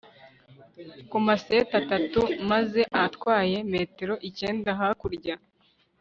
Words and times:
Ku 1.09 1.17
maseti 1.25 1.73
atatu 1.81 2.21
meza 2.49 2.83
atwaye 3.05 3.57
metero 3.71 4.13
icyenda 4.29 4.69
hakurya 4.79 5.35